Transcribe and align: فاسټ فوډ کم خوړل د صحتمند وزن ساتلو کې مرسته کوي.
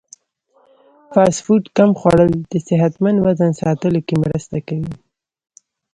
فاسټ 1.13 1.39
فوډ 1.45 1.63
کم 1.77 1.91
خوړل 1.99 2.31
د 2.51 2.53
صحتمند 2.67 3.17
وزن 3.25 3.51
ساتلو 3.61 3.99
کې 4.07 4.15
مرسته 4.23 4.57
کوي. 4.67 4.93